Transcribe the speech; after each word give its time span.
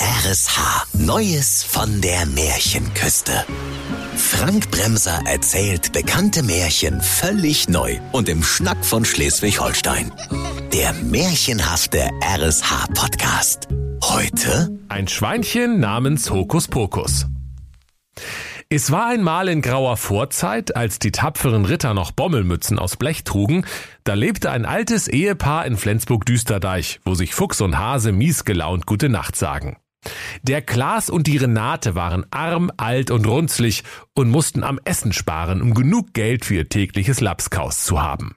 RSH. 0.00 0.86
Neues 0.92 1.64
von 1.64 2.00
der 2.00 2.24
Märchenküste. 2.26 3.44
Frank 4.16 4.70
Bremser 4.70 5.22
erzählt 5.26 5.92
bekannte 5.92 6.44
Märchen 6.44 7.00
völlig 7.00 7.68
neu 7.68 7.98
und 8.12 8.28
im 8.28 8.44
Schnack 8.44 8.84
von 8.84 9.04
Schleswig-Holstein. 9.04 10.12
Der 10.72 10.92
märchenhafte 10.92 12.08
RSH-Podcast. 12.22 13.66
Heute 14.04 14.78
Ein 14.88 15.08
Schweinchen 15.08 15.80
namens 15.80 16.30
Hokus 16.30 16.68
Pokus. 16.68 17.26
Es 18.68 18.92
war 18.92 19.06
einmal 19.06 19.48
in 19.48 19.62
grauer 19.62 19.96
Vorzeit, 19.96 20.76
als 20.76 21.00
die 21.00 21.10
tapferen 21.10 21.64
Ritter 21.64 21.92
noch 21.92 22.12
Bommelmützen 22.12 22.78
aus 22.78 22.96
Blech 22.96 23.24
trugen, 23.24 23.66
da 24.04 24.14
lebte 24.14 24.52
ein 24.52 24.64
altes 24.64 25.08
Ehepaar 25.08 25.66
in 25.66 25.76
Flensburg-Düsterdeich, 25.76 27.00
wo 27.04 27.14
sich 27.14 27.34
Fuchs 27.34 27.60
und 27.60 27.78
Hase 27.78 28.12
miesgelaunt 28.12 28.86
gute 28.86 29.08
Nacht 29.08 29.34
sagen. 29.34 29.76
Der 30.42 30.62
Klaas 30.62 31.10
und 31.10 31.26
die 31.26 31.36
Renate 31.36 31.94
waren 31.94 32.26
arm, 32.30 32.70
alt 32.76 33.10
und 33.10 33.26
runzlig 33.26 33.82
und 34.14 34.30
mussten 34.30 34.62
am 34.64 34.78
Essen 34.84 35.12
sparen, 35.12 35.62
um 35.62 35.74
genug 35.74 36.12
Geld 36.14 36.44
für 36.44 36.54
ihr 36.56 36.68
tägliches 36.68 37.20
Lapskaus 37.20 37.84
zu 37.84 38.00
haben. 38.02 38.36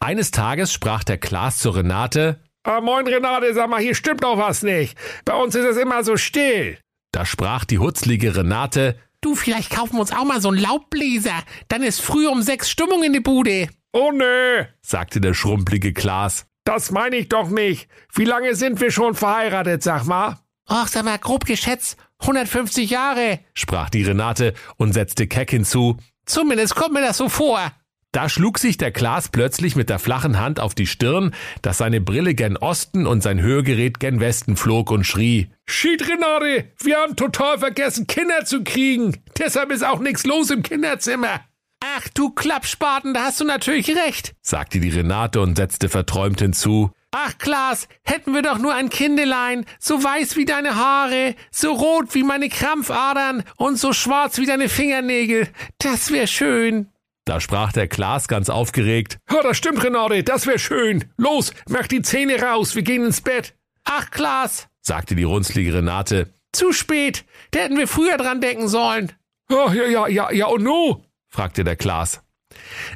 Eines 0.00 0.30
Tages 0.30 0.72
sprach 0.72 1.04
der 1.04 1.18
Klaas 1.18 1.58
zur 1.58 1.76
Renate, 1.76 2.40
Ah, 2.66 2.80
moin 2.80 3.06
Renate, 3.06 3.52
sag 3.52 3.68
mal, 3.68 3.80
hier 3.80 3.94
stimmt 3.94 4.24
doch 4.24 4.38
was 4.38 4.62
nicht. 4.62 4.96
Bei 5.26 5.34
uns 5.34 5.54
ist 5.54 5.66
es 5.66 5.76
immer 5.76 6.02
so 6.02 6.16
still. 6.16 6.78
da 7.12 7.26
sprach 7.26 7.64
die 7.66 7.78
hutzlige 7.78 8.36
Renate, 8.36 8.96
Du, 9.20 9.34
vielleicht 9.34 9.70
kaufen 9.70 9.94
wir 9.94 10.00
uns 10.00 10.12
auch 10.12 10.24
mal 10.24 10.40
so 10.42 10.48
einen 10.50 10.58
Laubbläser. 10.58 11.42
Dann 11.68 11.82
ist 11.82 12.02
früh 12.02 12.26
um 12.26 12.42
sechs 12.42 12.68
Stimmung 12.70 13.02
in 13.04 13.14
die 13.14 13.20
Bude. 13.20 13.68
Oh 13.92 14.10
nö, 14.12 14.64
sagte 14.82 15.20
der 15.20 15.32
schrumpelige 15.34 15.92
Klaas. 15.94 16.46
das 16.64 16.90
meine 16.90 17.16
ich 17.16 17.28
doch 17.30 17.48
nicht. 17.48 17.88
Wie 18.14 18.24
lange 18.24 18.54
sind 18.54 18.80
wir 18.80 18.90
schon 18.90 19.14
verheiratet, 19.14 19.82
sag 19.82 20.04
mal? 20.04 20.36
Ach, 20.66 20.88
sag 20.88 21.04
mal, 21.04 21.18
grob 21.18 21.44
geschätzt, 21.44 21.96
150 22.20 22.90
Jahre. 22.90 23.40
sprach 23.54 23.90
die 23.90 24.02
Renate 24.02 24.54
und 24.76 24.92
setzte 24.92 25.26
keck 25.26 25.50
hinzu. 25.50 25.98
Zumindest 26.24 26.74
kommt 26.74 26.94
mir 26.94 27.02
das 27.02 27.18
so 27.18 27.28
vor. 27.28 27.72
Da 28.12 28.28
schlug 28.28 28.60
sich 28.60 28.76
der 28.76 28.92
Klaas 28.92 29.28
plötzlich 29.28 29.74
mit 29.74 29.90
der 29.90 29.98
flachen 29.98 30.38
Hand 30.38 30.60
auf 30.60 30.76
die 30.76 30.86
Stirn, 30.86 31.34
dass 31.62 31.78
seine 31.78 32.00
Brille 32.00 32.34
gen 32.34 32.56
Osten 32.56 33.08
und 33.08 33.22
sein 33.24 33.42
Hörgerät 33.42 33.98
gen 33.98 34.20
Westen 34.20 34.56
flog 34.56 34.92
und 34.92 35.04
schrie. 35.04 35.50
Schied 35.66 36.08
Renate, 36.08 36.70
wir 36.78 36.98
haben 36.98 37.16
total 37.16 37.58
vergessen, 37.58 38.06
Kinder 38.06 38.44
zu 38.44 38.62
kriegen. 38.62 39.20
Deshalb 39.38 39.72
ist 39.72 39.84
auch 39.84 39.98
nichts 39.98 40.24
los 40.24 40.50
im 40.50 40.62
Kinderzimmer. 40.62 41.40
Ach, 41.80 42.08
du 42.14 42.30
Klappspaten, 42.30 43.14
da 43.14 43.24
hast 43.24 43.40
du 43.40 43.44
natürlich 43.44 43.88
recht. 43.90 44.34
sagte 44.40 44.78
die 44.78 44.90
Renate 44.90 45.40
und 45.40 45.56
setzte 45.56 45.88
verträumt 45.88 46.40
hinzu. 46.40 46.92
Ach, 47.16 47.38
Klaas, 47.38 47.86
hätten 48.02 48.34
wir 48.34 48.42
doch 48.42 48.58
nur 48.58 48.74
ein 48.74 48.90
Kindelein, 48.90 49.66
so 49.78 50.02
weiß 50.02 50.34
wie 50.34 50.46
deine 50.46 50.74
Haare, 50.74 51.36
so 51.52 51.72
rot 51.72 52.12
wie 52.12 52.24
meine 52.24 52.48
Krampfadern 52.48 53.44
und 53.56 53.78
so 53.78 53.92
schwarz 53.92 54.38
wie 54.38 54.46
deine 54.46 54.68
Fingernägel. 54.68 55.46
Das 55.78 56.10
wär 56.10 56.26
schön. 56.26 56.88
Da 57.24 57.40
sprach 57.40 57.72
der 57.72 57.86
Klaas 57.86 58.26
ganz 58.26 58.50
aufgeregt. 58.50 59.18
Ja, 59.30 59.42
das 59.44 59.56
stimmt, 59.56 59.84
Renate, 59.84 60.24
das 60.24 60.48
wäre 60.48 60.58
schön. 60.58 61.04
Los, 61.16 61.52
mach 61.68 61.86
die 61.86 62.02
Zähne 62.02 62.42
raus, 62.42 62.74
wir 62.74 62.82
gehen 62.82 63.04
ins 63.04 63.20
Bett. 63.20 63.54
Ach, 63.84 64.10
Klaas, 64.10 64.66
sagte 64.80 65.14
die 65.14 65.22
runzlige 65.22 65.72
Renate. 65.72 66.34
zu 66.52 66.72
spät. 66.72 67.24
Da 67.52 67.60
hätten 67.60 67.78
wir 67.78 67.86
früher 67.86 68.16
dran 68.16 68.40
denken 68.40 68.66
sollen. 68.66 69.12
Ja, 69.48 69.72
ja, 69.72 69.86
ja, 69.86 70.08
ja, 70.08 70.32
ja, 70.32 70.46
und 70.46 70.64
nu? 70.64 71.04
fragte 71.28 71.62
der 71.62 71.76
Klaas. 71.76 72.22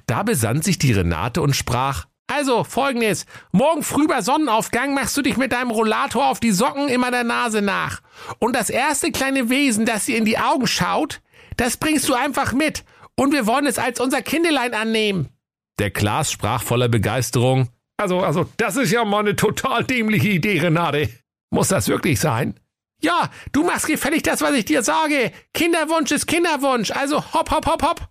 Da 0.06 0.24
besann 0.24 0.60
sich 0.60 0.76
die 0.78 0.92
Renate 0.92 1.40
und 1.40 1.54
sprach. 1.54 2.07
Also, 2.28 2.62
folgendes. 2.62 3.24
Morgen 3.52 3.82
früh 3.82 4.06
bei 4.06 4.20
Sonnenaufgang 4.20 4.94
machst 4.94 5.16
du 5.16 5.22
dich 5.22 5.38
mit 5.38 5.50
deinem 5.52 5.70
Rollator 5.70 6.26
auf 6.28 6.40
die 6.40 6.52
Socken 6.52 6.88
immer 6.88 7.10
der 7.10 7.24
Nase 7.24 7.62
nach. 7.62 8.00
Und 8.38 8.54
das 8.54 8.68
erste 8.68 9.10
kleine 9.10 9.48
Wesen, 9.48 9.86
das 9.86 10.04
dir 10.04 10.18
in 10.18 10.26
die 10.26 10.38
Augen 10.38 10.66
schaut, 10.66 11.22
das 11.56 11.78
bringst 11.78 12.06
du 12.08 12.14
einfach 12.14 12.52
mit. 12.52 12.84
Und 13.16 13.32
wir 13.32 13.46
wollen 13.46 13.66
es 13.66 13.78
als 13.78 13.98
unser 13.98 14.20
Kindelein 14.20 14.74
annehmen. 14.74 15.30
Der 15.78 15.90
Klaas 15.90 16.30
sprach 16.30 16.62
voller 16.62 16.88
Begeisterung. 16.88 17.68
Also, 17.96 18.20
also, 18.20 18.46
das 18.58 18.76
ist 18.76 18.92
ja 18.92 19.04
mal 19.06 19.20
eine 19.20 19.34
total 19.34 19.84
dämliche 19.84 20.28
Idee, 20.28 20.60
Renate. 20.60 21.08
Muss 21.50 21.68
das 21.68 21.88
wirklich 21.88 22.20
sein? 22.20 22.60
Ja, 23.00 23.30
du 23.52 23.64
machst 23.64 23.86
gefällig 23.86 24.22
das, 24.22 24.42
was 24.42 24.52
ich 24.52 24.66
dir 24.66 24.82
sage. 24.82 25.32
Kinderwunsch 25.54 26.10
ist 26.10 26.26
Kinderwunsch. 26.26 26.90
Also 26.90 27.24
hopp, 27.32 27.50
hopp, 27.50 27.66
hopp, 27.66 27.82
hopp. 27.82 28.08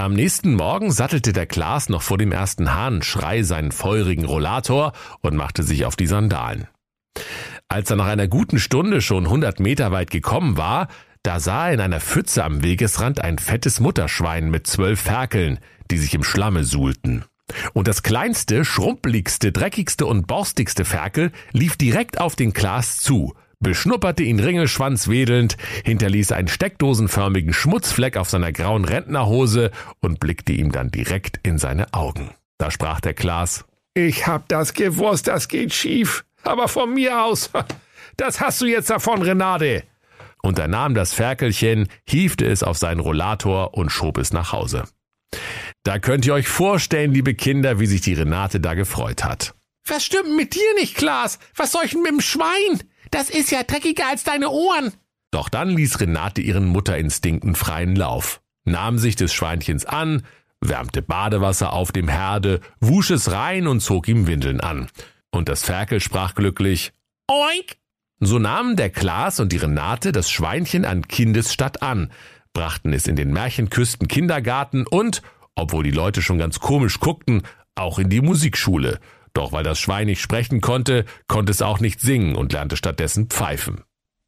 Am 0.00 0.14
nächsten 0.14 0.54
Morgen 0.54 0.92
sattelte 0.92 1.32
der 1.32 1.46
Klaas 1.46 1.88
noch 1.88 2.02
vor 2.02 2.18
dem 2.18 2.30
ersten 2.30 2.72
Hahnenschrei 2.72 3.42
seinen 3.42 3.72
feurigen 3.72 4.24
Rollator 4.24 4.92
und 5.22 5.34
machte 5.34 5.64
sich 5.64 5.86
auf 5.86 5.96
die 5.96 6.06
Sandalen. 6.06 6.68
Als 7.66 7.90
er 7.90 7.96
nach 7.96 8.06
einer 8.06 8.28
guten 8.28 8.60
Stunde 8.60 9.02
schon 9.02 9.28
hundert 9.28 9.58
Meter 9.58 9.90
weit 9.90 10.12
gekommen 10.12 10.56
war, 10.56 10.86
da 11.24 11.40
sah 11.40 11.66
er 11.66 11.74
in 11.74 11.80
einer 11.80 11.98
Pfütze 11.98 12.44
am 12.44 12.62
Wegesrand 12.62 13.20
ein 13.20 13.38
fettes 13.38 13.80
Mutterschwein 13.80 14.50
mit 14.50 14.68
zwölf 14.68 15.00
Ferkeln, 15.00 15.58
die 15.90 15.98
sich 15.98 16.14
im 16.14 16.22
Schlamme 16.22 16.62
suhlten. 16.62 17.24
Und 17.72 17.88
das 17.88 18.04
kleinste, 18.04 18.64
schrumpeligste, 18.64 19.50
dreckigste 19.50 20.06
und 20.06 20.28
borstigste 20.28 20.84
Ferkel 20.84 21.32
lief 21.50 21.76
direkt 21.76 22.20
auf 22.20 22.36
den 22.36 22.52
Klaas 22.52 22.98
zu, 22.98 23.34
beschnupperte 23.60 24.22
ihn 24.22 24.40
ringelschwanzwedelnd, 24.40 25.56
hinterließ 25.84 26.32
einen 26.32 26.48
steckdosenförmigen 26.48 27.52
Schmutzfleck 27.52 28.16
auf 28.16 28.28
seiner 28.30 28.52
grauen 28.52 28.84
Rentnerhose 28.84 29.70
und 30.00 30.20
blickte 30.20 30.52
ihm 30.52 30.72
dann 30.72 30.90
direkt 30.90 31.40
in 31.42 31.58
seine 31.58 31.92
Augen. 31.92 32.30
Da 32.58 32.70
sprach 32.70 33.00
der 33.00 33.14
Klaas, 33.14 33.64
Ich 33.94 34.26
hab 34.26 34.48
das 34.48 34.74
gewusst, 34.74 35.28
das 35.28 35.48
geht 35.48 35.72
schief. 35.72 36.24
Aber 36.44 36.68
von 36.68 36.94
mir 36.94 37.22
aus, 37.24 37.50
das 38.16 38.40
hast 38.40 38.60
du 38.60 38.66
jetzt 38.66 38.90
davon, 38.90 39.22
Renate. 39.22 39.82
und 40.42 40.58
er 40.58 40.68
nahm 40.68 40.94
das 40.94 41.12
Ferkelchen, 41.14 41.88
hiefte 42.08 42.46
es 42.46 42.62
auf 42.62 42.78
seinen 42.78 43.00
Rollator 43.00 43.74
und 43.74 43.90
schob 43.90 44.18
es 44.18 44.32
nach 44.32 44.52
Hause. 44.52 44.84
Da 45.82 45.98
könnt 45.98 46.24
ihr 46.26 46.34
euch 46.34 46.48
vorstellen, 46.48 47.12
liebe 47.12 47.34
Kinder, 47.34 47.80
wie 47.80 47.86
sich 47.86 48.00
die 48.00 48.14
Renate 48.14 48.60
da 48.60 48.74
gefreut 48.74 49.24
hat. 49.24 49.54
Was 49.86 50.04
stimmt 50.04 50.36
mit 50.36 50.54
dir 50.54 50.74
nicht, 50.78 50.96
Klaas? 50.96 51.38
Was 51.56 51.72
soll 51.72 51.82
ich 51.84 51.92
denn 51.92 52.02
mit 52.02 52.12
dem 52.12 52.20
Schwein? 52.20 52.82
Das 53.10 53.30
ist 53.30 53.50
ja 53.50 53.62
dreckiger 53.62 54.08
als 54.08 54.24
deine 54.24 54.50
Ohren. 54.50 54.92
Doch 55.30 55.48
dann 55.48 55.70
ließ 55.70 56.00
Renate 56.00 56.40
ihren 56.40 56.66
Mutterinstinkten 56.66 57.54
freien 57.54 57.94
Lauf, 57.96 58.40
nahm 58.64 58.98
sich 58.98 59.16
des 59.16 59.32
Schweinchens 59.32 59.84
an, 59.84 60.22
wärmte 60.60 61.02
Badewasser 61.02 61.72
auf 61.72 61.92
dem 61.92 62.08
Herde, 62.08 62.60
wusch 62.80 63.10
es 63.10 63.30
rein 63.30 63.66
und 63.66 63.80
zog 63.80 64.08
ihm 64.08 64.26
Windeln 64.26 64.60
an. 64.60 64.88
Und 65.30 65.48
das 65.48 65.62
Ferkel 65.62 66.00
sprach 66.00 66.34
glücklich, 66.34 66.92
Oink. 67.28 67.76
So 68.20 68.38
nahmen 68.38 68.74
der 68.74 68.90
Klaas 68.90 69.38
und 69.38 69.52
die 69.52 69.58
Renate 69.58 70.10
das 70.10 70.30
Schweinchen 70.30 70.84
an 70.84 71.06
Kindesstadt 71.06 71.82
an, 71.82 72.10
brachten 72.52 72.92
es 72.92 73.06
in 73.06 73.14
den 73.14 73.32
Märchenküsten 73.32 74.08
Kindergarten 74.08 74.86
und, 74.86 75.22
obwohl 75.54 75.84
die 75.84 75.92
Leute 75.92 76.22
schon 76.22 76.38
ganz 76.38 76.58
komisch 76.58 76.98
guckten, 76.98 77.42
auch 77.76 77.98
in 77.98 78.08
die 78.08 78.20
Musikschule. 78.20 78.98
Doch 79.38 79.52
weil 79.52 79.62
das 79.62 79.78
Schwein 79.78 80.06
nicht 80.06 80.20
sprechen 80.20 80.60
konnte, 80.60 81.04
konnte 81.28 81.52
es 81.52 81.62
auch 81.62 81.78
nicht 81.78 82.00
singen 82.00 82.34
und 82.34 82.52
lernte 82.52 82.76
stattdessen 82.76 83.28
pfeifen. 83.28 83.82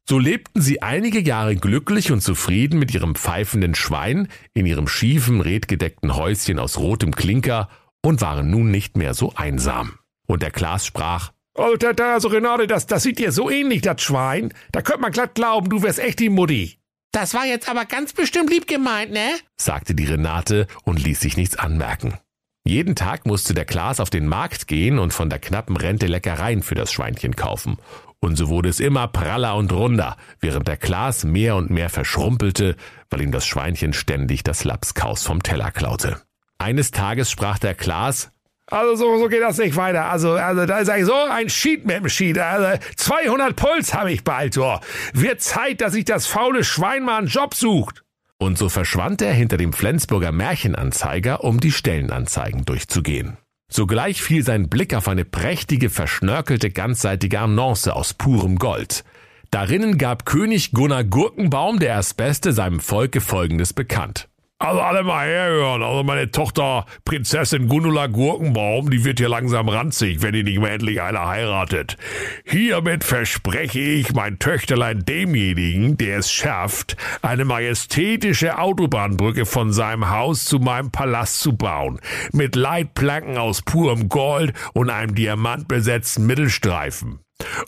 So 0.07 0.17
lebten 0.17 0.61
sie 0.61 0.81
einige 0.81 1.19
Jahre 1.19 1.57
glücklich 1.57 2.13
und 2.13 2.21
zufrieden 2.21 2.79
mit 2.79 2.93
ihrem 2.93 3.15
pfeifenden 3.15 3.75
Schwein 3.75 4.29
in 4.53 4.65
ihrem 4.65 4.87
schiefen, 4.87 5.41
redgedeckten 5.41 6.15
Häuschen 6.15 6.59
aus 6.59 6.77
rotem 6.77 7.13
Klinker 7.13 7.67
und 8.01 8.21
waren 8.21 8.49
nun 8.49 8.71
nicht 8.71 8.95
mehr 8.95 9.13
so 9.13 9.33
einsam. 9.35 9.99
Und 10.27 10.43
der 10.43 10.51
Klaas 10.51 10.85
sprach, 10.85 11.33
Also, 11.55 11.75
da, 11.75 11.91
da, 11.91 12.13
also 12.13 12.29
Renate, 12.29 12.65
das, 12.65 12.85
das 12.85 13.03
sieht 13.03 13.19
dir 13.19 13.33
so 13.33 13.49
ähnlich, 13.49 13.81
das 13.81 14.01
Schwein. 14.01 14.53
Da 14.71 14.81
könnte 14.81 15.01
man 15.01 15.11
glatt 15.11 15.35
glauben, 15.35 15.69
du 15.69 15.83
wärst 15.83 15.99
echt 15.99 16.19
die 16.19 16.29
Mutti. 16.29 16.79
Das 17.11 17.33
war 17.33 17.45
jetzt 17.45 17.67
aber 17.67 17.83
ganz 17.83 18.13
bestimmt 18.13 18.49
lieb 18.49 18.65
gemeint, 18.65 19.11
ne? 19.11 19.27
sagte 19.57 19.93
die 19.93 20.05
Renate 20.05 20.67
und 20.85 21.03
ließ 21.03 21.19
sich 21.19 21.35
nichts 21.35 21.57
anmerken. 21.57 22.17
Jeden 22.63 22.95
Tag 22.95 23.25
musste 23.25 23.53
der 23.53 23.65
Klaas 23.65 23.99
auf 23.99 24.11
den 24.11 24.27
Markt 24.27 24.67
gehen 24.67 24.99
und 24.99 25.13
von 25.13 25.29
der 25.29 25.39
knappen 25.39 25.75
Rente 25.75 26.05
Leckereien 26.05 26.61
für 26.61 26.75
das 26.75 26.91
Schweinchen 26.91 27.35
kaufen. 27.35 27.77
Und 28.19 28.35
so 28.35 28.49
wurde 28.49 28.69
es 28.69 28.79
immer 28.79 29.07
praller 29.07 29.55
und 29.55 29.73
runder, 29.73 30.15
während 30.39 30.67
der 30.67 30.77
Klaas 30.77 31.23
mehr 31.23 31.55
und 31.55 31.71
mehr 31.71 31.89
verschrumpelte, 31.89 32.75
weil 33.09 33.21
ihm 33.21 33.31
das 33.31 33.47
Schweinchen 33.47 33.93
ständig 33.93 34.43
das 34.43 34.63
Lapskaus 34.63 35.25
vom 35.25 35.41
Teller 35.41 35.71
klaute. 35.71 36.21
Eines 36.59 36.91
Tages 36.91 37.31
sprach 37.31 37.57
der 37.57 37.73
Klaas, 37.73 38.31
Also 38.67 38.95
so, 38.95 39.17
so 39.17 39.27
geht 39.27 39.41
das 39.41 39.57
nicht 39.57 39.75
weiter. 39.75 40.05
Also, 40.05 40.33
also 40.33 40.67
da 40.67 40.77
ist 40.77 40.89
eigentlich 40.89 41.07
so 41.07 41.15
ein 41.15 41.49
Schied 41.49 41.85
mit 41.87 41.97
dem 41.97 42.09
Schied. 42.09 42.37
Also 42.37 42.79
200 42.95 43.55
Puls 43.55 43.95
habe 43.95 44.11
ich 44.11 44.23
bald. 44.23 44.53
So. 44.53 44.79
Wird 45.13 45.41
Zeit, 45.41 45.81
dass 45.81 45.93
sich 45.93 46.05
das 46.05 46.27
faule 46.27 46.63
Schwein 46.63 47.03
mal 47.03 47.17
einen 47.17 47.27
Job 47.27 47.55
sucht. 47.55 48.03
Und 48.41 48.57
so 48.57 48.69
verschwand 48.69 49.21
er 49.21 49.33
hinter 49.33 49.57
dem 49.57 49.71
Flensburger 49.71 50.31
Märchenanzeiger, 50.31 51.43
um 51.43 51.59
die 51.59 51.71
Stellenanzeigen 51.71 52.65
durchzugehen. 52.65 53.37
Sogleich 53.71 54.21
fiel 54.21 54.43
sein 54.43 54.67
Blick 54.67 54.95
auf 54.95 55.07
eine 55.07 55.25
prächtige, 55.25 55.91
verschnörkelte, 55.91 56.71
ganzseitige 56.71 57.39
Annonce 57.39 57.89
aus 57.89 58.15
purem 58.15 58.57
Gold. 58.57 59.03
Darinnen 59.51 59.99
gab 59.99 60.25
König 60.25 60.71
Gunnar 60.71 61.03
Gurkenbaum, 61.03 61.77
der 61.77 61.89
Erstbeste, 61.89 62.51
seinem 62.51 62.79
Volke 62.79 63.21
Folgendes 63.21 63.73
bekannt. 63.73 64.27
Also 64.61 64.79
alle 64.79 65.01
mal 65.01 65.27
herhören. 65.27 65.81
Also 65.81 66.03
meine 66.03 66.29
Tochter 66.29 66.85
Prinzessin 67.03 67.67
Gundula 67.67 68.05
Gurkenbaum, 68.05 68.91
die 68.91 69.03
wird 69.03 69.17
hier 69.17 69.27
langsam 69.27 69.67
ranzig, 69.67 70.21
wenn 70.21 70.33
die 70.33 70.43
nicht 70.43 70.59
mehr 70.59 70.73
endlich 70.73 71.01
einer 71.01 71.27
heiratet. 71.27 71.97
Hiermit 72.45 73.03
verspreche 73.03 73.79
ich 73.79 74.13
mein 74.13 74.37
Töchterlein 74.37 75.03
demjenigen, 75.03 75.97
der 75.97 76.19
es 76.19 76.31
schafft, 76.31 76.95
eine 77.23 77.43
majestätische 77.43 78.59
Autobahnbrücke 78.59 79.47
von 79.47 79.73
seinem 79.73 80.11
Haus 80.11 80.45
zu 80.45 80.59
meinem 80.59 80.91
Palast 80.91 81.39
zu 81.39 81.57
bauen. 81.57 81.99
Mit 82.31 82.55
Leitplanken 82.55 83.39
aus 83.39 83.63
purem 83.63 84.09
Gold 84.09 84.53
und 84.73 84.91
einem 84.91 85.15
diamantbesetzten 85.15 86.27
Mittelstreifen. 86.27 87.17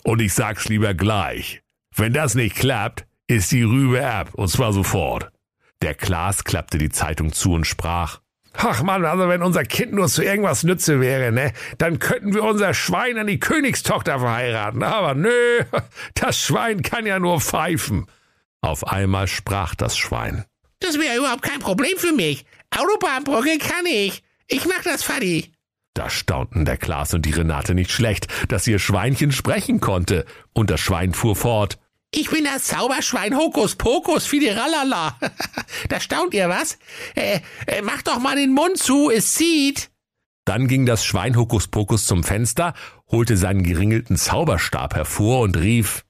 Und 0.04 0.22
ich 0.22 0.32
sag's 0.32 0.68
lieber 0.68 0.94
gleich. 0.94 1.60
Wenn 1.96 2.12
das 2.12 2.36
nicht 2.36 2.54
klappt, 2.54 3.04
ist 3.26 3.50
die 3.50 3.64
Rübe 3.64 4.06
ab. 4.06 4.30
Und 4.34 4.46
zwar 4.46 4.72
sofort. 4.72 5.32
Der 5.84 5.94
Klaas 5.94 6.44
klappte 6.44 6.78
die 6.78 6.88
Zeitung 6.88 7.34
zu 7.34 7.52
und 7.52 7.66
sprach. 7.66 8.20
Ach 8.54 8.82
Mann, 8.82 9.04
also 9.04 9.28
wenn 9.28 9.42
unser 9.42 9.64
Kind 9.64 9.92
nur 9.92 10.08
zu 10.08 10.24
irgendwas 10.24 10.64
nütze 10.64 10.98
wäre, 10.98 11.30
ne, 11.30 11.52
dann 11.76 11.98
könnten 11.98 12.32
wir 12.32 12.42
unser 12.44 12.72
Schwein 12.72 13.18
an 13.18 13.26
die 13.26 13.38
Königstochter 13.38 14.18
verheiraten. 14.18 14.82
Aber 14.82 15.12
nö, 15.12 15.28
das 16.14 16.40
Schwein 16.40 16.80
kann 16.80 17.04
ja 17.04 17.18
nur 17.18 17.38
pfeifen. 17.38 18.06
Auf 18.62 18.86
einmal 18.86 19.28
sprach 19.28 19.74
das 19.74 19.98
Schwein. 19.98 20.46
Das 20.80 20.98
wäre 20.98 21.18
überhaupt 21.18 21.42
kein 21.42 21.60
Problem 21.60 21.98
für 21.98 22.12
mich. 22.12 22.46
Autobahnbrücke 22.74 23.58
kann 23.58 23.84
ich. 23.84 24.22
Ich 24.48 24.64
mach 24.64 24.82
das, 24.84 25.02
Fadi. 25.02 25.52
Da 25.92 26.08
staunten 26.08 26.64
der 26.64 26.78
Klaas 26.78 27.12
und 27.12 27.26
die 27.26 27.32
Renate 27.32 27.74
nicht 27.74 27.90
schlecht, 27.90 28.28
dass 28.48 28.66
ihr 28.66 28.78
Schweinchen 28.78 29.32
sprechen 29.32 29.80
konnte. 29.80 30.24
Und 30.54 30.70
das 30.70 30.80
Schwein 30.80 31.12
fuhr 31.12 31.36
fort. 31.36 31.78
Ich 32.16 32.30
bin 32.30 32.44
das 32.44 32.62
Zauberschwein 32.62 33.36
Hokus 33.36 33.74
Pokus 33.74 34.24
Fidiralala. 34.24 35.18
da 35.88 35.98
staunt 35.98 36.32
ihr 36.32 36.48
was? 36.48 36.78
Äh, 37.16 37.40
äh, 37.66 37.82
mach 37.82 38.02
doch 38.02 38.20
mal 38.20 38.36
den 38.36 38.52
Mund 38.52 38.78
zu, 38.78 39.10
es 39.10 39.34
zieht. 39.34 39.90
Dann 40.44 40.68
ging 40.68 40.86
das 40.86 41.04
Schwein 41.04 41.36
Hokus 41.36 41.66
Pokus 41.66 42.06
zum 42.06 42.22
Fenster, 42.22 42.74
holte 43.10 43.36
seinen 43.36 43.64
geringelten 43.64 44.16
Zauberstab 44.16 44.94
hervor 44.94 45.40
und 45.40 45.56
rief 45.56 46.04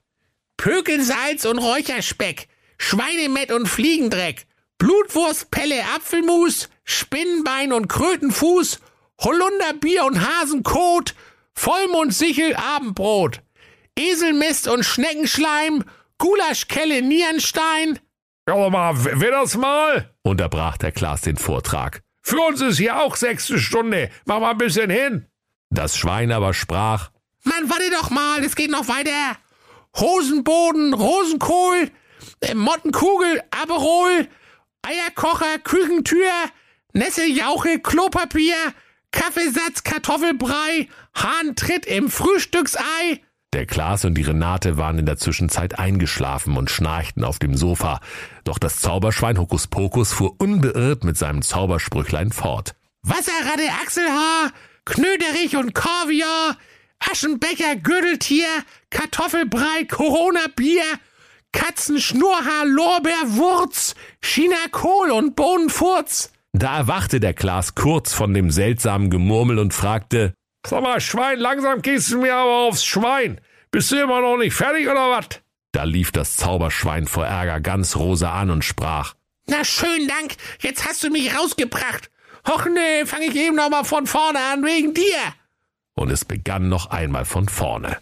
Pökelsalz 0.58 1.46
und 1.46 1.56
Räucherspeck, 1.56 2.48
Schweinemett 2.76 3.50
und 3.50 3.66
Fliegendreck, 3.66 4.46
Blutwurst, 4.76 5.50
Pelle, 5.50 5.84
Apfelmus, 5.96 6.68
Spinnenbein 6.84 7.72
und 7.72 7.88
Krötenfuß, 7.88 8.78
Holunderbier 9.20 10.04
und 10.04 10.20
Hasenkot, 10.20 11.14
Vollmondsichel, 11.54 12.56
Abendbrot. 12.56 13.40
Eselmist 13.96 14.68
und 14.68 14.84
Schneckenschleim, 14.84 15.84
Gulaschkelle 16.18 17.02
Nierenstein. 17.02 17.98
Ja, 18.48 18.68
mal, 18.68 18.94
wer 18.96 19.30
das 19.30 19.56
mal? 19.56 20.10
unterbrach 20.22 20.76
der 20.78 20.92
Klaas 20.92 21.22
den 21.22 21.36
Vortrag. 21.36 22.02
Für 22.22 22.40
uns 22.40 22.60
ist 22.60 22.78
hier 22.78 23.00
auch 23.00 23.16
sechste 23.16 23.58
Stunde. 23.58 24.10
Mach 24.24 24.40
mal 24.40 24.52
ein 24.52 24.58
bisschen 24.58 24.90
hin. 24.90 25.26
Das 25.70 25.96
Schwein 25.96 26.32
aber 26.32 26.54
sprach. 26.54 27.10
Mann, 27.44 27.68
warte 27.68 27.90
doch 27.90 28.10
mal, 28.10 28.42
es 28.42 28.56
geht 28.56 28.70
noch 28.70 28.88
weiter. 28.88 29.36
Hosenboden, 29.96 30.94
Rosenkohl, 30.94 31.90
äh, 32.40 32.54
Mottenkugel, 32.54 33.42
Aperol, 33.50 34.28
Eierkocher, 34.82 35.58
Küchentür, 35.58 36.30
Nesseljauche, 36.94 37.80
Klopapier, 37.80 38.56
Kaffeesatz, 39.12 39.84
Kartoffelbrei, 39.84 40.88
Hahntritt 41.14 41.86
im 41.86 42.10
Frühstücksei. 42.10 43.20
Der 43.54 43.66
Klaas 43.66 44.04
und 44.04 44.14
die 44.14 44.22
Renate 44.22 44.78
waren 44.78 44.98
in 44.98 45.06
der 45.06 45.16
Zwischenzeit 45.16 45.78
eingeschlafen 45.78 46.56
und 46.56 46.70
schnarchten 46.70 47.22
auf 47.22 47.38
dem 47.38 47.56
Sofa. 47.56 48.00
Doch 48.42 48.58
das 48.58 48.80
Zauberschwein 48.80 49.38
Hokuspokus 49.38 50.12
fuhr 50.12 50.34
unbeirrt 50.38 51.04
mit 51.04 51.16
seinem 51.16 51.40
Zaubersprüchlein 51.40 52.32
fort. 52.32 52.74
Wasserratte 53.02 53.68
Achselhaar, 53.80 54.50
Knöderich 54.84 55.56
und 55.56 55.72
Kaviar, 55.72 56.56
Aschenbecher 56.98 57.76
Gürteltier, 57.76 58.48
Kartoffelbrei, 58.90 59.84
Corona-Bier, 59.88 60.82
Katzenschnurhaar, 61.52 62.66
Lorbeerwurz, 62.66 63.94
China 64.20 64.56
Kohl 64.72 65.12
und 65.12 65.36
Bohnenfurz. 65.36 66.32
Da 66.52 66.76
erwachte 66.76 67.20
der 67.20 67.34
Klaas 67.34 67.76
kurz 67.76 68.14
von 68.14 68.34
dem 68.34 68.50
seltsamen 68.50 69.10
Gemurmel 69.10 69.60
und 69.60 69.72
fragte, 69.72 70.34
Sag 70.66 70.82
mal, 70.82 71.00
Schwein, 71.00 71.38
langsam 71.38 71.82
gehst 71.82 72.10
du 72.10 72.20
mir 72.20 72.34
aber 72.34 72.68
aufs 72.68 72.84
Schwein. 72.84 73.40
Bist 73.70 73.90
du 73.90 73.96
immer 74.00 74.20
noch 74.20 74.36
nicht 74.38 74.54
fertig 74.54 74.88
oder 74.88 75.10
was? 75.10 75.40
Da 75.72 75.84
lief 75.84 76.12
das 76.12 76.36
Zauberschwein 76.36 77.06
vor 77.06 77.26
Ärger 77.26 77.60
ganz 77.60 77.96
rosa 77.96 78.32
an 78.32 78.50
und 78.50 78.64
sprach. 78.64 79.14
Na 79.46 79.64
schön 79.64 80.08
Dank, 80.08 80.36
jetzt 80.60 80.86
hast 80.86 81.02
du 81.02 81.10
mich 81.10 81.36
rausgebracht. 81.36 82.10
Och 82.48 82.66
nee, 82.66 83.04
fang 83.04 83.22
ich 83.22 83.34
eben 83.36 83.56
noch 83.56 83.70
mal 83.70 83.84
von 83.84 84.06
vorne 84.06 84.38
an, 84.38 84.62
wegen 84.62 84.94
dir. 84.94 85.34
Und 85.94 86.10
es 86.10 86.24
begann 86.24 86.68
noch 86.68 86.86
einmal 86.86 87.24
von 87.24 87.48
vorne. 87.48 87.98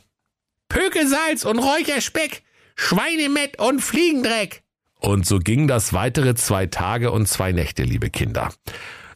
Pökelsalz 0.68 1.44
und 1.44 1.58
Räucherspeck, 1.58 2.42
Schweinemett 2.76 3.58
und 3.58 3.80
Fliegendreck. 3.80 4.62
Und 4.98 5.26
so 5.26 5.38
ging 5.38 5.66
das 5.66 5.92
weitere 5.92 6.34
zwei 6.34 6.66
Tage 6.66 7.10
und 7.10 7.26
zwei 7.26 7.52
Nächte, 7.52 7.82
liebe 7.82 8.08
Kinder. 8.08 8.52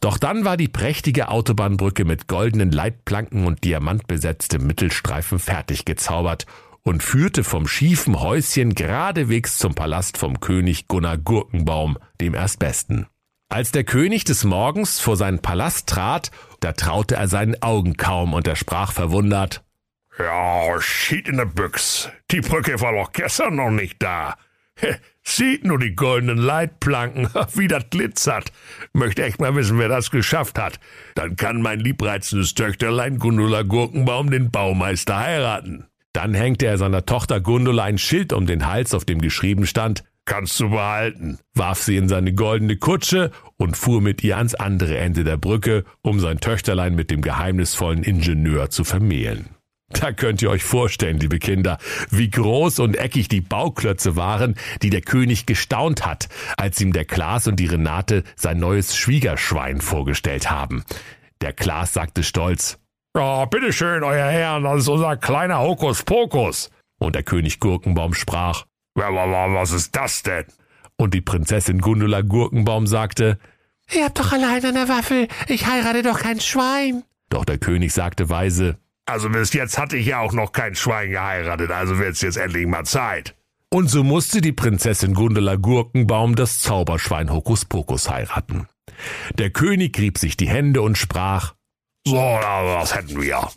Doch 0.01 0.17
dann 0.17 0.45
war 0.45 0.57
die 0.57 0.67
prächtige 0.67 1.29
Autobahnbrücke 1.29 2.05
mit 2.05 2.27
goldenen 2.27 2.71
Leitplanken 2.71 3.45
und 3.45 3.63
diamantbesetztem 3.63 4.65
Mittelstreifen 4.65 5.39
fertig 5.39 5.85
gezaubert 5.85 6.45
und 6.83 7.03
führte 7.03 7.43
vom 7.43 7.67
schiefen 7.67 8.19
Häuschen 8.19 8.73
geradewegs 8.73 9.57
zum 9.57 9.75
Palast 9.75 10.17
vom 10.17 10.39
König 10.39 10.87
Gunnar 10.87 11.17
Gurkenbaum, 11.17 11.97
dem 12.21 12.33
Erstbesten. 12.33 13.07
Als 13.49 13.71
der 13.71 13.83
König 13.83 14.25
des 14.25 14.43
Morgens 14.43 14.99
vor 14.99 15.15
seinen 15.15 15.39
Palast 15.39 15.87
trat, 15.87 16.31
da 16.59 16.73
traute 16.73 17.15
er 17.15 17.27
seinen 17.27 17.61
Augen 17.61 17.95
kaum 17.95 18.33
und 18.33 18.47
er 18.47 18.55
sprach 18.55 18.91
verwundert, 18.91 19.63
Ja, 20.19 20.79
shit 20.79 21.27
in 21.27 21.37
der 21.37 21.45
Büchs. 21.45 22.09
Die 22.31 22.41
Brücke 22.41 22.81
war 22.81 22.91
doch 22.93 23.11
gestern 23.11 23.55
noch 23.55 23.69
nicht 23.71 24.01
da. 24.01 24.35
Sieht 25.23 25.65
nur 25.65 25.79
die 25.79 25.95
goldenen 25.95 26.37
Leitplanken, 26.37 27.27
wie 27.53 27.67
das 27.67 27.89
glitzert. 27.89 28.51
Möchte 28.93 29.23
echt 29.23 29.39
mal 29.39 29.55
wissen, 29.55 29.77
wer 29.77 29.89
das 29.89 30.11
geschafft 30.11 30.57
hat. 30.57 30.79
Dann 31.15 31.35
kann 31.35 31.61
mein 31.61 31.79
liebreizendes 31.79 32.55
Töchterlein 32.55 33.19
Gundula 33.19 33.63
Gurkenbaum 33.63 34.31
den 34.31 34.51
Baumeister 34.51 35.19
heiraten. 35.19 35.85
Dann 36.13 36.33
hängte 36.33 36.65
er 36.65 36.77
seiner 36.77 37.05
Tochter 37.05 37.41
Gundula 37.41 37.83
ein 37.83 37.97
Schild 37.97 38.33
um 38.33 38.47
den 38.47 38.65
Hals, 38.65 38.93
auf 38.93 39.05
dem 39.05 39.21
geschrieben 39.21 39.67
stand, 39.67 40.03
Kannst 40.27 40.59
du 40.59 40.71
behalten, 40.71 41.39
warf 41.53 41.81
sie 41.81 41.95
in 41.95 42.09
seine 42.09 42.33
goldene 42.33 42.75
Kutsche 42.75 43.31
und 43.55 43.77
fuhr 43.77 44.01
mit 44.01 44.25
ihr 44.25 44.35
ans 44.35 44.55
andere 44.55 44.97
Ende 44.97 45.23
der 45.23 45.37
Brücke, 45.37 45.85
um 46.01 46.19
sein 46.19 46.41
Töchterlein 46.41 46.95
mit 46.95 47.11
dem 47.11 47.21
geheimnisvollen 47.21 48.03
Ingenieur 48.03 48.69
zu 48.69 48.83
vermählen. 48.83 49.56
Da 49.89 50.11
könnt 50.11 50.41
ihr 50.41 50.49
euch 50.49 50.63
vorstellen, 50.63 51.17
liebe 51.17 51.39
Kinder, 51.39 51.77
wie 52.11 52.29
groß 52.29 52.79
und 52.79 52.95
eckig 52.95 53.29
die 53.29 53.39
Bauklötze 53.39 54.17
waren, 54.17 54.55
die 54.81 54.89
der 54.89 55.01
König 55.01 55.45
gestaunt 55.45 56.05
hat, 56.05 56.27
als 56.57 56.81
ihm 56.81 56.91
der 56.91 57.05
Klaas 57.05 57.47
und 57.47 57.57
die 57.57 57.67
Renate 57.67 58.23
sein 58.35 58.59
neues 58.59 58.97
Schwiegerschwein 58.97 59.79
vorgestellt 59.79 60.51
haben. 60.51 60.83
Der 61.41 61.53
Klaas 61.53 61.93
sagte 61.93 62.23
stolz, 62.23 62.79
Ja, 63.15 63.45
bitteschön, 63.45 64.03
euer 64.03 64.27
Herrn, 64.27 64.63
das 64.63 64.79
ist 64.79 64.87
unser 64.89 65.15
kleiner 65.15 65.61
Hokuspokus. 65.61 66.69
Und 66.99 67.15
der 67.15 67.23
König 67.23 67.59
Gurkenbaum 67.59 68.13
sprach, 68.13 68.65
Was 68.95 69.71
ist 69.71 69.95
das 69.95 70.21
denn? 70.21 70.45
Und 70.97 71.13
die 71.13 71.21
Prinzessin 71.21 71.79
Gundula 71.79 72.21
Gurkenbaum 72.21 72.87
sagte, 72.87 73.39
Ihr 73.93 74.03
habt 74.03 74.19
doch 74.19 74.33
allein 74.33 74.65
eine 74.65 74.89
Waffel, 74.89 75.29
ich 75.47 75.65
heirate 75.65 76.01
doch 76.03 76.19
kein 76.19 76.41
Schwein. 76.41 77.03
Doch 77.29 77.45
der 77.45 77.57
König 77.57 77.93
sagte 77.93 78.29
weise, 78.29 78.77
Also 79.07 79.29
bis 79.29 79.53
jetzt 79.53 79.77
hatte 79.77 79.95
ich 79.95 80.07
ja 80.07 80.19
auch 80.19 80.33
noch 80.33 80.51
kein 80.51 80.75
Schwein 80.75 81.11
geheiratet, 81.11 81.71
also 81.71 81.97
wird's 81.97 82.21
jetzt 82.21 82.35
endlich 82.35 82.67
mal 82.67 82.83
Zeit. 82.83 83.35
Und 83.69 83.89
so 83.89 84.03
musste 84.03 84.41
die 84.41 84.51
Prinzessin 84.51 85.13
Gundula 85.13 85.55
Gurkenbaum 85.55 86.35
das 86.35 86.59
Zauberschwein 86.59 87.31
Hokuspokus 87.31 88.09
heiraten. 88.09 88.67
Der 89.37 89.49
König 89.49 89.97
rieb 89.97 90.17
sich 90.17 90.35
die 90.35 90.49
Hände 90.49 90.81
und 90.81 90.97
sprach, 90.97 91.53
So, 92.05 92.15
das 92.15 92.95
hätten 92.95 93.21
wir. 93.21 93.49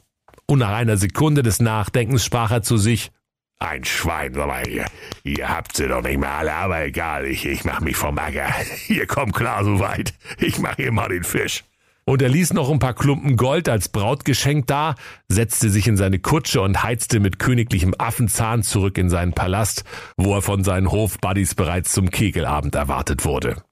Und 0.47 0.61
nach 0.61 0.73
einer 0.73 0.97
Sekunde 0.97 1.43
des 1.43 1.61
Nachdenkens 1.61 2.25
sprach 2.25 2.53
er 2.53 2.63
zu 2.63 2.77
sich, 2.77 3.11
Ein 3.59 3.85
Schwein, 3.85 4.35
sag 4.35 4.47
mal, 4.47 4.69
ihr, 4.69 4.87
ihr 5.25 5.49
habt 5.49 5.77
sie 5.77 5.89
doch 5.89 6.03
nicht 6.03 6.19
mehr 6.19 6.33
alle, 6.33 6.55
aber 6.55 6.85
egal, 6.85 7.27
ich, 7.27 7.45
ich 7.45 7.65
mach 7.65 7.81
mich 7.81 7.97
vom 7.97 8.19
Acker. 8.19 8.53
Ihr 8.89 9.07
kommt 9.07 9.35
klar 9.35 9.65
so 9.65 9.81
weit. 9.81 10.15
Ich 10.39 10.59
mach 10.59 10.77
hier 10.77 10.93
mal 10.93 11.09
den 11.09 11.25
Fisch. 11.25 11.65
Und 12.05 12.23
er 12.23 12.29
ließ 12.29 12.55
noch 12.55 12.71
ein 12.71 12.79
paar 12.79 12.95
Klumpen 12.95 13.37
Gold 13.37 13.69
als 13.69 13.89
Brautgeschenk 13.89 14.67
da, 14.67 14.95
setzte 15.29 15.71
sich 15.71 15.87
in 15.87 15.97
seine 15.97 16.19
Kutsche 16.19 16.61
und 16.63 16.83
heizte 16.83 17.21
mit 17.21 17.39
königlichem 17.39 17.95
Affenzahn 17.99 18.63
zurück 18.63 18.99
in 18.99 19.11
seinen 19.11 19.33
Palast, 19.33 19.85
wo 20.17 20.35
er 20.35 20.43
von 20.43 20.65
seinen 20.65 20.91
Hofbuddies 20.91 21.55
bereits 21.55 21.93
zum 21.93 22.11
Kegelabend 22.11 22.75
erwartet 22.75 23.25
wurde. 23.25 23.63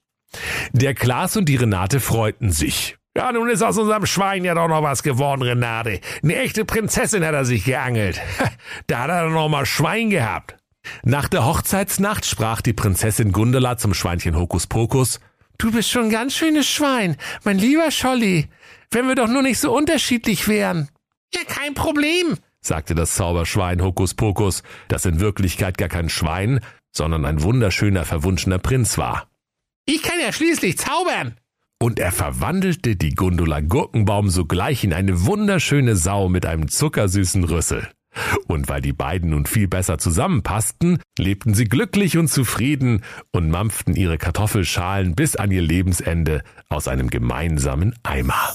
Der 0.73 0.95
Klaas 0.95 1.37
und 1.37 1.49
die 1.49 1.57
Renate 1.57 2.01
freuten 2.01 2.51
sich. 2.51 2.97
Ja, 3.17 3.33
nun 3.33 3.49
ist 3.49 3.63
aus 3.63 3.79
unserem 3.79 4.07
Schwein 4.07 4.45
ja 4.45 4.55
doch 4.55 4.69
noch 4.69 4.83
was 4.83 5.03
geworden, 5.03 5.43
Renate. 5.43 6.01
Eine 6.23 6.37
echte 6.37 6.65
Prinzessin 6.65 7.25
hat 7.25 7.35
er 7.35 7.45
sich 7.45 7.65
geangelt. 7.65 8.21
Da 8.87 9.01
hat 9.01 9.11
er 9.11 9.25
doch 9.25 9.33
noch 9.33 9.49
mal 9.49 9.67
Schwein 9.67 10.11
gehabt. 10.11 10.57
Nach 11.03 11.29
der 11.29 11.45
Hochzeitsnacht 11.45 12.25
sprach 12.25 12.61
die 12.61 12.73
Prinzessin 12.73 13.33
Gundela 13.33 13.77
zum 13.77 13.93
Schweinchen 13.93 14.37
Hokuspokus, 14.37 15.21
Du 15.59 15.73
bist 15.73 15.91
schon 15.91 16.05
ein 16.05 16.11
ganz 16.11 16.35
schönes 16.35 16.69
Schwein, 16.69 17.17
mein 17.43 17.59
lieber 17.59 17.91
Scholli. 17.91 18.49
Wenn 18.91 19.09
wir 19.09 19.17
doch 19.17 19.29
nur 19.29 19.43
nicht 19.43 19.59
so 19.59 19.77
unterschiedlich 19.77 20.47
wären. 20.47 20.89
Ja, 21.35 21.41
kein 21.47 21.75
Problem, 21.75 22.39
sagte 22.61 22.95
das 22.95 23.15
Zauberschwein 23.15 23.83
Hokuspokus, 23.83 24.63
das 24.87 25.05
in 25.05 25.19
Wirklichkeit 25.19 25.77
gar 25.77 25.89
kein 25.89 26.09
Schwein, 26.09 26.61
sondern 26.93 27.25
ein 27.25 27.43
wunderschöner 27.43 28.05
verwunschener 28.05 28.59
Prinz 28.59 28.99
war. 28.99 29.29
Ich 29.85 30.03
kann 30.03 30.21
ja 30.21 30.33
schließlich 30.33 30.79
zaubern. 30.79 31.37
Und 31.81 31.99
er 31.99 32.13
verwandelte 32.13 32.97
die 32.97 33.15
Gundula 33.15 33.61
Gurkenbaum 33.61 34.31
sogleich 34.31 34.85
in 34.85 34.93
eine 34.93 35.27
wunderschöne 35.27 35.97
Sau 35.97 36.29
mit 36.29 36.47
einem 36.47 36.69
zuckersüßen 36.69 37.45
Rüssel. 37.45 37.89
Und 38.47 38.69
weil 38.69 38.81
die 38.81 38.93
beiden 38.93 39.31
nun 39.31 39.47
viel 39.47 39.69
besser 39.69 39.99
zusammenpassten, 39.99 41.01
lebten 41.19 41.55
sie 41.55 41.65
glücklich 41.65 42.19
und 42.19 42.29
zufrieden 42.29 43.03
und 43.33 43.51
mampften 43.51 43.95
ihre 43.95 44.19
Kartoffelschalen 44.19 45.15
bis 45.15 45.37
an 45.37 45.51
ihr 45.51 45.63
Lebensende 45.63 46.43
aus 46.69 46.89
einem 46.89 47.11
gemeinsamen 47.11 47.95
Eimer. 48.03 48.55